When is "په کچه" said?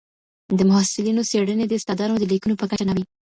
2.59-2.85